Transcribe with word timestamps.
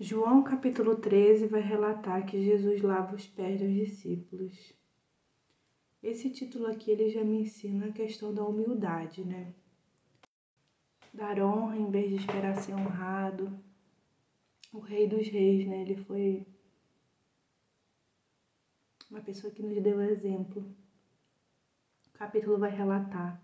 João 0.00 0.44
capítulo 0.44 0.94
13 0.94 1.48
vai 1.48 1.60
relatar 1.60 2.24
que 2.24 2.40
Jesus 2.40 2.80
lava 2.82 3.16
os 3.16 3.26
pés 3.26 3.60
dos 3.60 3.74
discípulos. 3.74 4.72
Esse 6.00 6.30
título 6.30 6.68
aqui 6.68 6.92
ele 6.92 7.10
já 7.10 7.24
me 7.24 7.40
ensina 7.40 7.86
a 7.86 7.92
questão 7.92 8.32
da 8.32 8.46
humildade, 8.46 9.24
né? 9.24 9.52
Dar 11.12 11.40
honra 11.40 11.76
em 11.76 11.90
vez 11.90 12.10
de 12.10 12.14
esperar 12.14 12.54
ser 12.54 12.74
honrado. 12.74 13.58
O 14.72 14.78
rei 14.78 15.08
dos 15.08 15.26
reis, 15.26 15.66
né? 15.66 15.82
Ele 15.82 15.96
foi 15.96 16.46
uma 19.10 19.20
pessoa 19.20 19.52
que 19.52 19.64
nos 19.64 19.82
deu 19.82 20.00
exemplo. 20.00 20.62
O 22.06 22.12
capítulo 22.12 22.56
vai 22.56 22.70
relatar 22.70 23.42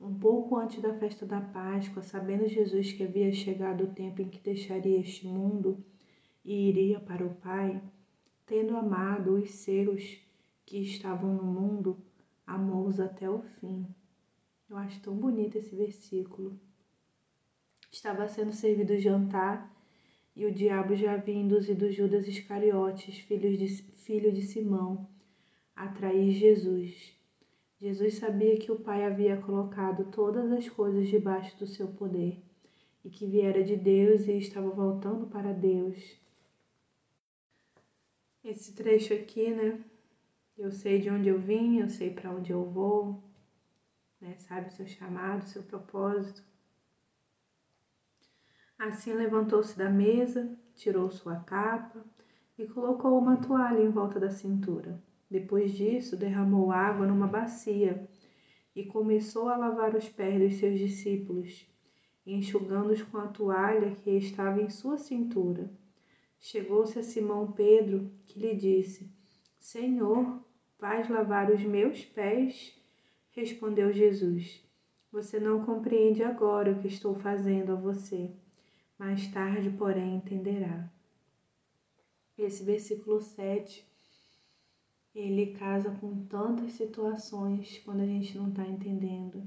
um 0.00 0.18
pouco 0.18 0.56
antes 0.56 0.82
da 0.82 0.92
festa 0.94 1.24
da 1.24 1.40
Páscoa, 1.40 2.02
sabendo 2.02 2.48
Jesus 2.48 2.92
que 2.92 3.02
havia 3.02 3.32
chegado 3.32 3.84
o 3.84 3.94
tempo 3.94 4.20
em 4.20 4.28
que 4.28 4.40
deixaria 4.40 5.00
este 5.00 5.26
mundo 5.26 5.84
e 6.44 6.68
iria 6.68 7.00
para 7.00 7.24
o 7.24 7.34
Pai, 7.36 7.80
tendo 8.46 8.76
amado 8.76 9.34
os 9.34 9.50
seus 9.50 10.18
que 10.66 10.78
estavam 10.78 11.34
no 11.34 11.44
mundo, 11.44 11.96
amou-os 12.46 13.00
até 13.00 13.28
o 13.28 13.40
fim. 13.40 13.86
Eu 14.68 14.76
acho 14.76 15.00
tão 15.00 15.14
bonito 15.14 15.56
esse 15.56 15.74
versículo. 15.74 16.58
Estava 17.90 18.26
sendo 18.26 18.52
servido 18.52 18.92
o 18.92 18.98
jantar 18.98 19.72
e 20.34 20.44
o 20.44 20.52
diabo 20.52 20.96
já 20.96 21.14
havia 21.14 21.34
induzido 21.34 21.92
Judas 21.92 22.26
Iscariotes, 22.26 23.18
filho 23.18 23.56
de, 23.56 23.68
filho 23.68 24.32
de 24.32 24.42
Simão, 24.42 25.08
a 25.76 25.88
trair 25.88 26.32
Jesus. 26.32 27.13
Jesus 27.84 28.14
sabia 28.14 28.58
que 28.58 28.72
o 28.72 28.80
Pai 28.80 29.04
havia 29.04 29.36
colocado 29.36 30.10
todas 30.10 30.50
as 30.50 30.66
coisas 30.70 31.06
debaixo 31.06 31.54
do 31.58 31.66
seu 31.66 31.86
poder 31.86 32.42
e 33.04 33.10
que 33.10 33.26
viera 33.26 33.62
de 33.62 33.76
Deus 33.76 34.26
e 34.26 34.38
estava 34.38 34.70
voltando 34.70 35.26
para 35.26 35.52
Deus. 35.52 36.18
Esse 38.42 38.72
trecho 38.72 39.12
aqui, 39.12 39.50
né? 39.50 39.84
Eu 40.56 40.72
sei 40.72 40.98
de 40.98 41.10
onde 41.10 41.28
eu 41.28 41.38
vim, 41.38 41.80
eu 41.80 41.90
sei 41.90 42.08
para 42.08 42.30
onde 42.30 42.50
eu 42.50 42.64
vou, 42.64 43.22
né? 44.18 44.34
Sabe 44.38 44.68
o 44.68 44.72
seu 44.72 44.86
chamado, 44.86 45.42
o 45.42 45.48
seu 45.48 45.62
propósito. 45.62 46.42
Assim 48.78 49.12
levantou-se 49.12 49.76
da 49.76 49.90
mesa, 49.90 50.58
tirou 50.74 51.10
sua 51.10 51.36
capa 51.40 52.02
e 52.56 52.66
colocou 52.66 53.18
uma 53.18 53.36
toalha 53.36 53.82
em 53.82 53.90
volta 53.90 54.18
da 54.18 54.30
cintura. 54.30 54.98
Depois 55.30 55.72
disso, 55.72 56.16
derramou 56.16 56.70
água 56.70 57.06
numa 57.06 57.26
bacia 57.26 58.08
e 58.74 58.84
começou 58.84 59.48
a 59.48 59.56
lavar 59.56 59.94
os 59.94 60.08
pés 60.08 60.40
dos 60.40 60.58
seus 60.58 60.78
discípulos, 60.78 61.66
enxugando-os 62.26 63.02
com 63.02 63.18
a 63.18 63.28
toalha 63.28 63.94
que 63.96 64.10
estava 64.10 64.60
em 64.60 64.68
sua 64.68 64.98
cintura. 64.98 65.70
Chegou-se 66.38 66.98
a 66.98 67.02
Simão 67.02 67.52
Pedro, 67.52 68.10
que 68.26 68.38
lhe 68.38 68.54
disse: 68.54 69.10
Senhor, 69.58 70.42
vais 70.78 71.08
lavar 71.08 71.50
os 71.50 71.62
meus 71.62 72.04
pés? 72.04 72.76
Respondeu 73.30 73.92
Jesus: 73.92 74.62
Você 75.10 75.40
não 75.40 75.64
compreende 75.64 76.22
agora 76.22 76.72
o 76.72 76.78
que 76.80 76.88
estou 76.88 77.14
fazendo 77.14 77.72
a 77.72 77.76
você. 77.76 78.30
Mais 78.98 79.26
tarde, 79.28 79.70
porém, 79.70 80.16
entenderá. 80.16 80.88
Esse 82.36 82.62
versículo 82.62 83.20
7 83.20 83.93
ele 85.14 85.52
casa 85.54 85.90
com 85.92 86.26
tantas 86.26 86.72
situações 86.72 87.80
quando 87.84 88.00
a 88.00 88.06
gente 88.06 88.36
não 88.36 88.48
está 88.48 88.66
entendendo 88.66 89.42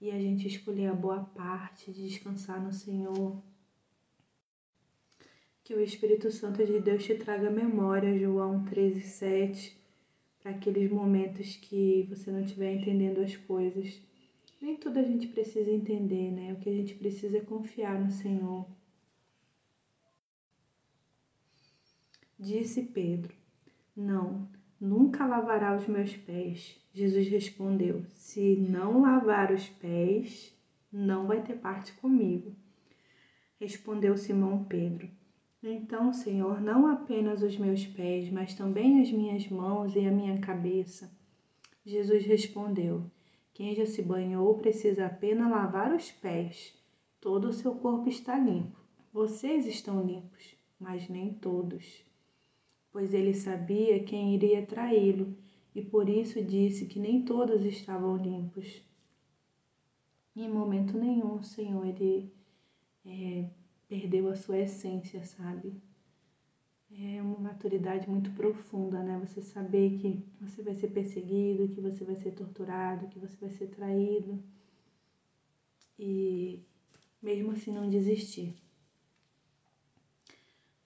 e 0.00 0.10
a 0.10 0.18
gente 0.18 0.48
escolher 0.48 0.88
a 0.88 0.94
boa 0.94 1.24
parte 1.24 1.92
de 1.92 2.08
descansar 2.08 2.62
no 2.62 2.72
Senhor. 2.72 3.42
Que 5.62 5.74
o 5.74 5.80
Espírito 5.80 6.30
Santo 6.30 6.66
de 6.66 6.80
Deus 6.80 7.04
te 7.04 7.14
traga 7.14 7.48
memória, 7.48 8.18
João 8.18 8.64
13, 8.64 9.00
7, 9.00 9.80
para 10.42 10.52
aqueles 10.52 10.90
momentos 10.90 11.56
que 11.56 12.06
você 12.10 12.30
não 12.30 12.40
estiver 12.40 12.74
entendendo 12.74 13.20
as 13.20 13.34
coisas. 13.34 13.98
Nem 14.60 14.76
tudo 14.76 14.98
a 14.98 15.02
gente 15.02 15.28
precisa 15.28 15.70
entender, 15.70 16.30
né? 16.32 16.52
O 16.52 16.60
que 16.60 16.68
a 16.68 16.74
gente 16.74 16.94
precisa 16.94 17.38
é 17.38 17.40
confiar 17.40 17.98
no 17.98 18.10
Senhor. 18.10 18.66
Disse 22.38 22.82
Pedro: 22.82 23.34
Não, 23.96 24.46
nunca 24.80 25.26
lavará 25.26 25.76
os 25.76 25.86
meus 25.86 26.16
pés. 26.16 26.78
Jesus 26.92 27.28
respondeu: 27.28 28.04
Se 28.14 28.56
não 28.56 29.02
lavar 29.02 29.52
os 29.52 29.68
pés, 29.68 30.54
não 30.92 31.26
vai 31.26 31.42
ter 31.42 31.56
parte 31.56 31.92
comigo. 31.94 32.54
Respondeu 33.60 34.16
Simão 34.16 34.64
Pedro: 34.64 35.08
Então, 35.62 36.12
Senhor, 36.12 36.60
não 36.60 36.86
apenas 36.86 37.42
os 37.42 37.56
meus 37.56 37.86
pés, 37.86 38.30
mas 38.30 38.54
também 38.54 39.00
as 39.00 39.10
minhas 39.10 39.48
mãos 39.48 39.94
e 39.96 40.06
a 40.06 40.10
minha 40.10 40.38
cabeça. 40.38 41.10
Jesus 41.84 42.24
respondeu: 42.24 43.10
Quem 43.52 43.74
já 43.74 43.86
se 43.86 44.02
banhou 44.02 44.54
precisa 44.58 45.06
apenas 45.06 45.50
lavar 45.50 45.94
os 45.94 46.10
pés. 46.10 46.74
Todo 47.20 47.48
o 47.48 47.52
seu 47.52 47.74
corpo 47.74 48.08
está 48.08 48.38
limpo. 48.38 48.78
Vocês 49.12 49.66
estão 49.66 50.04
limpos, 50.04 50.56
mas 50.78 51.08
nem 51.08 51.32
todos 51.32 52.04
pois 52.94 53.12
ele 53.12 53.34
sabia 53.34 54.04
quem 54.04 54.36
iria 54.36 54.64
traí-lo 54.64 55.36
e 55.74 55.82
por 55.82 56.08
isso 56.08 56.40
disse 56.40 56.86
que 56.86 57.00
nem 57.00 57.24
todos 57.24 57.64
estavam 57.64 58.16
limpos. 58.16 58.84
Em 60.36 60.48
momento 60.48 60.96
nenhum, 60.96 61.42
Senhor, 61.42 61.84
ele 61.84 62.32
é, 63.04 63.50
perdeu 63.88 64.28
a 64.28 64.36
sua 64.36 64.60
essência, 64.60 65.24
sabe? 65.24 65.74
É 66.92 67.20
uma 67.20 67.36
maturidade 67.36 68.08
muito 68.08 68.30
profunda, 68.30 69.02
né? 69.02 69.18
Você 69.26 69.42
saber 69.42 69.98
que 69.98 70.22
você 70.40 70.62
vai 70.62 70.74
ser 70.74 70.86
perseguido, 70.86 71.66
que 71.74 71.80
você 71.80 72.04
vai 72.04 72.14
ser 72.14 72.30
torturado, 72.30 73.08
que 73.08 73.18
você 73.18 73.36
vai 73.40 73.50
ser 73.50 73.66
traído 73.66 74.40
e 75.98 76.62
mesmo 77.20 77.50
assim 77.50 77.72
não 77.72 77.90
desistir. 77.90 78.54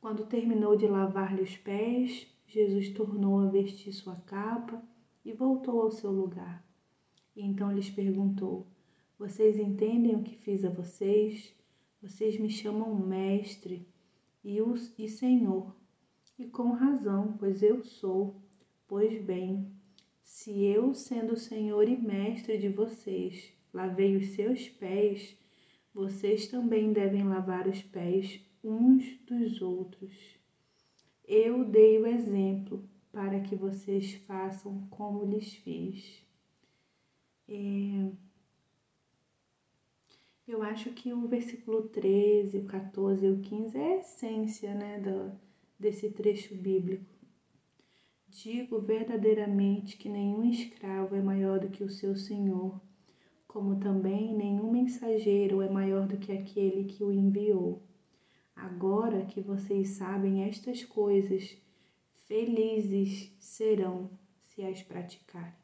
Quando 0.01 0.27
terminou 0.27 0.77
de 0.77 0.87
lavar-lhe 0.87 1.43
os 1.43 1.57
pés, 1.57 2.27
Jesus 2.47 2.91
tornou 2.91 3.41
a 3.41 3.51
vestir 3.51 3.93
sua 3.93 4.15
capa 4.15 4.81
e 5.25 5.33
voltou 5.33 5.83
ao 5.83 5.91
seu 5.91 6.13
lugar. 6.13 6.65
E 7.35 7.43
então 7.45 7.73
lhes 7.73 7.91
perguntou: 7.91 8.67
Vocês 9.19 9.59
entendem 9.59 10.15
o 10.15 10.23
que 10.23 10.37
fiz 10.37 10.65
a 10.65 10.71
vocês? 10.71 11.53
Vocês 12.01 12.39
me 12.39 12.49
chamam 12.49 12.95
mestre 12.95 13.87
e, 14.45 14.63
os, 14.63 14.97
e 14.97 15.09
senhor, 15.09 15.75
e 16.39 16.47
com 16.47 16.71
razão, 16.71 17.37
pois 17.37 17.61
eu 17.61 17.83
sou. 17.83 18.41
Pois 18.87 19.21
bem, 19.21 19.71
se 20.23 20.63
eu, 20.65 20.95
sendo 20.95 21.37
senhor 21.37 21.89
e 21.89 21.97
mestre 21.97 22.57
de 22.57 22.69
vocês, 22.69 23.53
lavei 23.75 24.17
os 24.17 24.29
seus 24.29 24.69
pés, 24.69 25.37
vocês 25.93 26.47
também 26.47 26.93
devem 26.93 27.25
lavar 27.25 27.67
os 27.67 27.83
pés 27.83 28.48
uns 28.63 29.19
dos 29.27 29.61
outros. 29.63 30.39
Eu 31.25 31.65
dei 31.65 31.99
o 31.99 32.07
exemplo 32.07 32.89
para 33.13 33.41
que 33.41 33.57
vocês 33.57 34.15
façam 34.27 34.87
como 34.91 35.25
lhes 35.25 35.55
fiz. 35.55 36.23
É... 37.49 38.11
Eu 40.47 40.63
acho 40.63 40.91
que 40.93 41.13
o 41.13 41.29
versículo 41.29 41.83
13, 41.89 42.59
o 42.59 42.65
14 42.65 43.27
e 43.27 43.31
o 43.31 43.41
15 43.41 43.77
é 43.77 43.95
a 43.95 43.97
essência 43.99 44.75
né, 44.75 44.99
do, 44.99 45.33
desse 45.79 46.11
trecho 46.11 46.55
bíblico. 46.55 47.05
Digo 48.29 48.81
verdadeiramente 48.81 49.97
que 49.97 50.09
nenhum 50.09 50.45
escravo 50.45 51.15
é 51.15 51.21
maior 51.21 51.59
do 51.59 51.69
que 51.69 51.83
o 51.83 51.91
seu 51.91 52.15
senhor, 52.15 52.81
como 53.47 53.81
também 53.81 54.35
nenhum 54.35 54.71
mensageiro 54.71 55.61
é 55.61 55.69
maior 55.69 56.07
do 56.07 56.19
que 56.19 56.33
aquele 56.33 56.85
que 56.85 57.03
o 57.03 57.13
enviou. 57.13 57.83
Agora 58.61 59.25
que 59.25 59.41
vocês 59.41 59.91
sabem 59.91 60.43
estas 60.43 60.85
coisas, 60.85 61.57
felizes 62.25 63.33
serão 63.39 64.11
se 64.49 64.65
as 64.65 64.83
praticarem. 64.83 65.55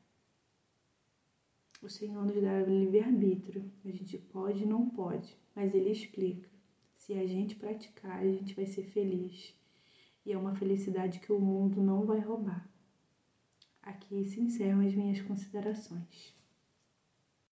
O 1.82 1.88
Senhor 1.88 2.25
nos 2.25 2.41
dá 2.41 2.61
livre-arbítrio. 2.61 3.69
A 3.85 3.91
gente 3.91 4.17
pode 4.17 4.62
e 4.62 4.67
não 4.67 4.88
pode, 4.88 5.37
mas 5.56 5.75
Ele 5.75 5.91
explica. 5.91 6.49
Se 6.96 7.14
a 7.14 7.26
gente 7.26 7.56
praticar, 7.56 8.20
a 8.20 8.31
gente 8.31 8.55
vai 8.55 8.64
ser 8.64 8.85
feliz. 8.85 9.52
E 10.25 10.32
é 10.32 10.38
uma 10.38 10.55
felicidade 10.55 11.19
que 11.19 11.32
o 11.32 11.40
mundo 11.40 11.82
não 11.82 12.06
vai 12.06 12.20
roubar. 12.20 12.70
Aqui 13.82 14.25
se 14.25 14.40
encerram 14.40 14.87
as 14.87 14.94
minhas 14.94 15.20
considerações. 15.20 16.32